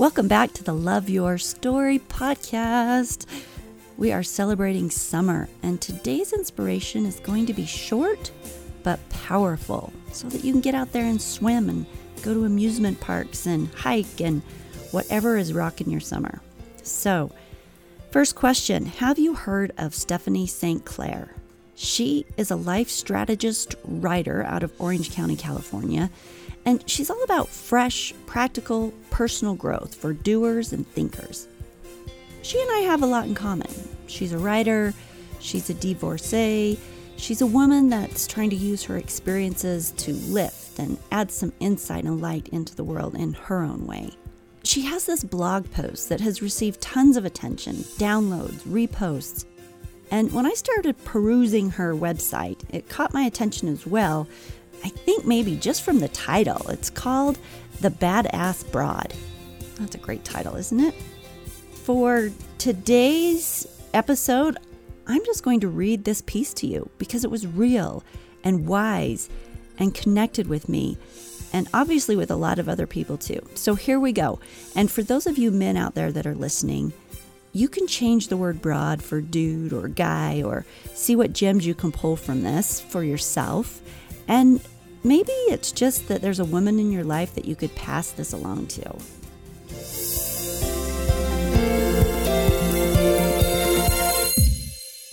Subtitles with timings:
[0.00, 3.26] Welcome back to the Love Your Story podcast.
[3.98, 8.30] We are celebrating summer, and today's inspiration is going to be short
[8.82, 11.84] but powerful so that you can get out there and swim and
[12.22, 14.40] go to amusement parks and hike and
[14.90, 16.40] whatever is rocking your summer.
[16.82, 17.30] So,
[18.10, 20.82] first question Have you heard of Stephanie St.
[20.82, 21.34] Clair?
[21.74, 26.08] She is a life strategist writer out of Orange County, California
[26.64, 31.48] and she's all about fresh, practical, personal growth for doers and thinkers.
[32.42, 33.70] She and I have a lot in common.
[34.06, 34.94] She's a writer,
[35.40, 36.78] she's a divorcee,
[37.16, 42.04] she's a woman that's trying to use her experiences to lift and add some insight
[42.04, 44.10] and light into the world in her own way.
[44.62, 49.44] She has this blog post that has received tons of attention, downloads, reposts.
[50.10, 54.26] And when I started perusing her website, it caught my attention as well
[54.84, 56.68] I think maybe just from the title.
[56.68, 57.38] It's called
[57.80, 59.14] The Badass Broad.
[59.76, 60.94] That's a great title, isn't it?
[61.72, 64.58] For today's episode,
[65.06, 68.04] I'm just going to read this piece to you because it was real
[68.44, 69.28] and wise
[69.78, 70.98] and connected with me
[71.52, 73.40] and obviously with a lot of other people too.
[73.54, 74.38] So here we go.
[74.76, 76.92] And for those of you men out there that are listening,
[77.52, 80.64] you can change the word broad for dude or guy or
[80.94, 83.80] see what gems you can pull from this for yourself.
[84.28, 84.60] And
[85.02, 88.32] maybe it's just that there's a woman in your life that you could pass this
[88.32, 88.98] along to.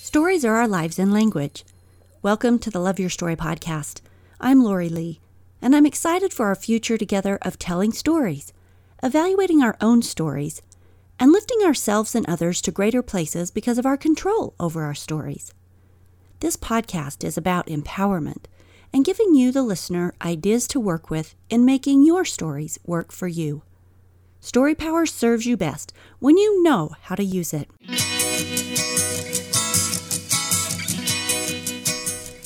[0.02, 1.64] Stories are our lives in language.
[2.22, 4.02] Welcome to the Love Your Story podcast.
[4.42, 5.20] I'm Lori Lee,
[5.62, 8.52] and I'm excited for our future together of telling stories,
[9.02, 10.62] evaluating our own stories,
[11.20, 15.54] and lifting ourselves and others to greater places because of our control over our stories.
[16.40, 18.46] This podcast is about empowerment
[18.94, 23.28] and giving you, the listener, ideas to work with in making your stories work for
[23.28, 23.64] you.
[24.40, 27.70] Story Power serves you best when you know how to use it.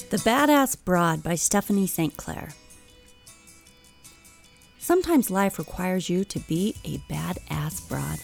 [0.09, 2.17] The Badass Broad by Stephanie St.
[2.17, 2.49] Clair.
[4.77, 8.19] Sometimes life requires you to be a badass broad.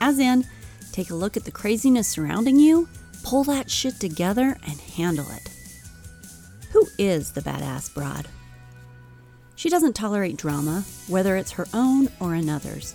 [0.00, 0.44] As in,
[0.92, 2.88] take a look at the craziness surrounding you,
[3.22, 5.57] pull that shit together, and handle it.
[6.78, 8.28] Who is the badass broad?
[9.56, 12.94] She doesn't tolerate drama, whether it's her own or another's.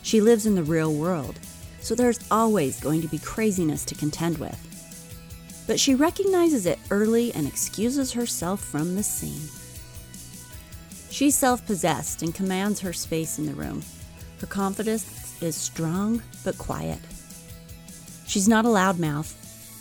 [0.00, 1.38] She lives in the real world,
[1.82, 4.56] so there's always going to be craziness to contend with.
[5.66, 9.50] But she recognizes it early and excuses herself from the scene.
[11.10, 13.82] She's self possessed and commands her space in the room.
[14.40, 17.00] Her confidence is strong but quiet.
[18.26, 19.34] She's not a loudmouth.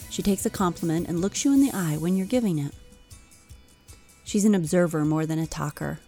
[0.10, 2.74] She takes a compliment and looks you in the eye when you're giving it.
[4.28, 6.00] She's an observer more than a talker,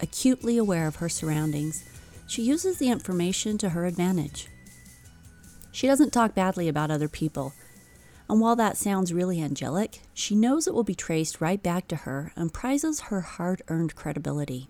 [0.00, 1.84] acutely aware of her surroundings.
[2.26, 4.48] She uses the information to her advantage.
[5.70, 7.52] She doesn't talk badly about other people.
[8.28, 11.96] And while that sounds really angelic, she knows it will be traced right back to
[11.96, 14.68] her and prizes her hard earned credibility.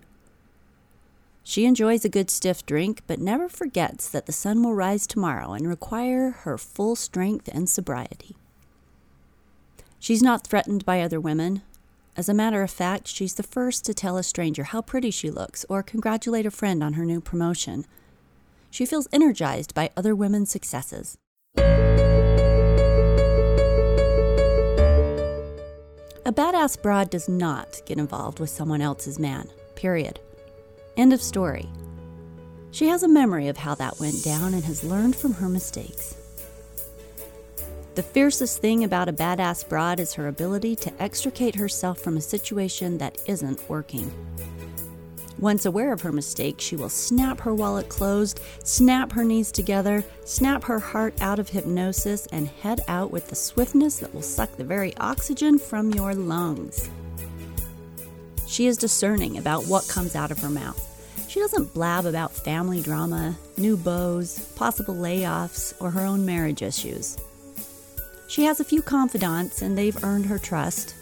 [1.41, 5.53] She enjoys a good stiff drink, but never forgets that the sun will rise tomorrow
[5.53, 8.35] and require her full strength and sobriety.
[9.97, 11.63] She's not threatened by other women,
[12.17, 15.31] as a matter of fact, she's the first to tell a stranger how pretty she
[15.31, 17.85] looks or congratulate a friend on her new promotion.
[18.69, 21.17] She feels energized by other women's successes.
[26.23, 30.19] A badass broad does not get involved with someone else's man, period.
[30.97, 31.67] End of story.
[32.71, 36.15] She has a memory of how that went down and has learned from her mistakes.
[37.93, 42.21] The fiercest thing about a badass broad is her ability to extricate herself from a
[42.21, 44.09] situation that isn't working.
[45.39, 50.05] Once aware of her mistake, she will snap her wallet closed, snap her knees together,
[50.23, 54.55] snap her heart out of hypnosis, and head out with the swiftness that will suck
[54.55, 56.89] the very oxygen from your lungs.
[58.47, 60.87] She is discerning about what comes out of her mouth.
[61.27, 64.23] She doesn't blab about family drama, new beaux,
[64.55, 67.17] possible layoffs, or her own marriage issues.
[68.31, 70.95] She has a few confidants, and they've earned her trust.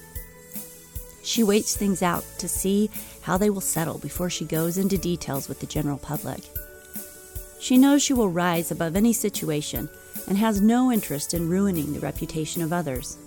[1.21, 2.89] She waits things out to see
[3.21, 6.41] how they will settle before she goes into details with the general public.
[7.59, 9.91] She knows she will rise above any situation
[10.27, 13.19] and has no interest in ruining the reputation of others.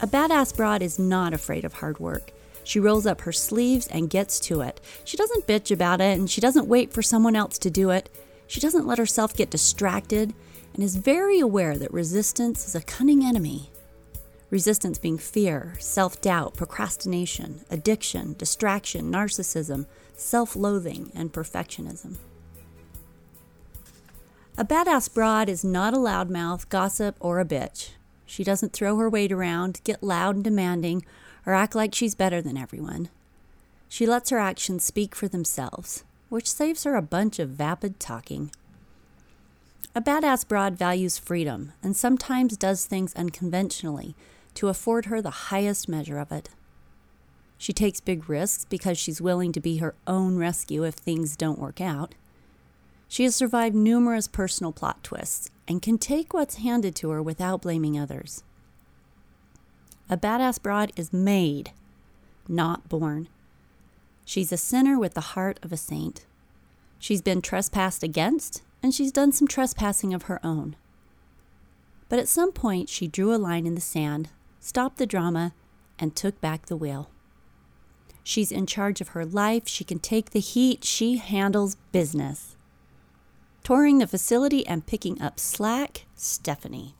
[0.00, 2.32] A badass broad is not afraid of hard work.
[2.64, 4.80] She rolls up her sleeves and gets to it.
[5.04, 8.08] She doesn't bitch about it and she doesn't wait for someone else to do it.
[8.46, 10.32] She doesn't let herself get distracted
[10.78, 13.68] and is very aware that resistance is a cunning enemy.
[14.48, 19.86] Resistance being fear, self doubt, procrastination, addiction, distraction, narcissism,
[20.16, 22.14] self loathing, and perfectionism.
[24.56, 27.90] A badass broad is not a loudmouth, gossip, or a bitch.
[28.24, 31.04] She doesn't throw her weight around, get loud and demanding,
[31.44, 33.08] or act like she's better than everyone.
[33.88, 38.52] She lets her actions speak for themselves, which saves her a bunch of vapid talking.
[39.94, 44.14] A badass broad values freedom and sometimes does things unconventionally
[44.54, 46.50] to afford her the highest measure of it.
[47.56, 51.58] She takes big risks because she's willing to be her own rescue if things don't
[51.58, 52.14] work out.
[53.08, 57.62] She has survived numerous personal plot twists and can take what's handed to her without
[57.62, 58.44] blaming others.
[60.10, 61.72] A badass broad is made,
[62.46, 63.28] not born.
[64.24, 66.26] She's a sinner with the heart of a saint.
[66.98, 70.76] She's been trespassed against, and she's done some trespassing of her own.
[72.08, 74.30] But at some point, she drew a line in the sand,
[74.60, 75.52] stopped the drama,
[75.98, 77.10] and took back the wheel.
[78.22, 79.66] She's in charge of her life.
[79.66, 80.84] She can take the heat.
[80.84, 82.56] She handles business
[83.68, 86.94] touring the facility and picking up slack, Stephanie.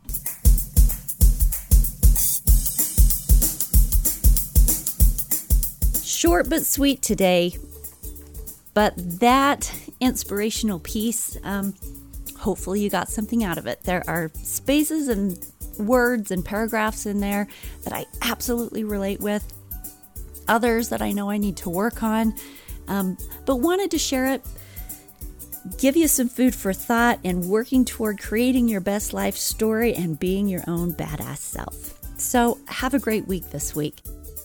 [6.05, 7.57] Short but sweet today,
[8.75, 11.75] but that inspirational piece, um,
[12.39, 13.83] hopefully you got something out of it.
[13.85, 15.39] There are spaces and
[15.79, 17.49] words and paragraphs in there
[17.85, 19.53] that I absolutely relate with,
[20.49, 22.35] others that I know I need to work on,
[22.89, 23.17] um,
[23.47, 24.43] but wanted to share it
[25.77, 30.19] give you some food for thought and working toward creating your best life story and
[30.19, 31.95] being your own badass self.
[32.19, 34.01] So, have a great week this week.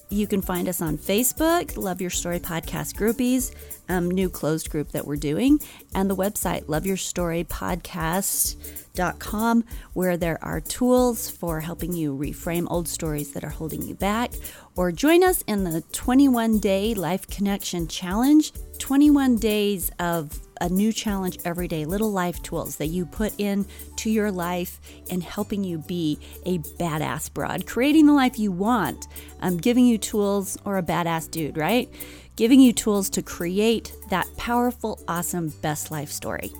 [0.09, 3.51] You can find us on Facebook, Love Your Story Podcast Groupies,
[3.89, 5.59] um, new closed group that we're doing,
[5.93, 9.63] and the website, loveyourstorypodcast.com,
[9.93, 14.33] where there are tools for helping you reframe old stories that are holding you back.
[14.75, 20.91] Or join us in the 21 day Life Connection Challenge 21 days of a new
[20.91, 23.65] challenge every day, little life tools that you put in
[23.97, 29.07] to your life and helping you be a badass broad, creating the life you want,
[29.41, 31.89] um, giving you tools or a badass dude, right?
[32.35, 36.51] Giving you tools to create that powerful, awesome best life story.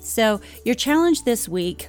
[0.00, 1.88] So, your challenge this week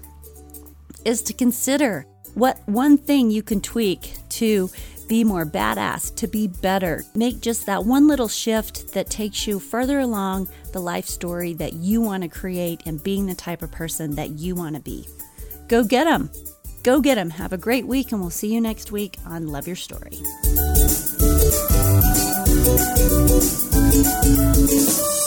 [1.06, 4.70] is to consider what one thing you can tweak to
[5.08, 7.04] be more badass, to be better.
[7.16, 11.74] Make just that one little shift that takes you further along the life story that
[11.74, 15.08] you want to create and being the type of person that you want to be.
[15.68, 16.30] Go get them.
[16.84, 17.32] Go get them.
[17.32, 20.20] Have a great week, and we'll see you next week on Love Your Story.
[22.78, 22.98] Thank
[24.72, 25.19] you.